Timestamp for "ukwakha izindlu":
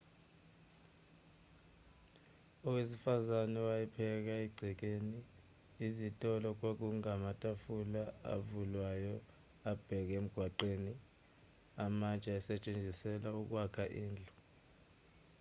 13.41-14.33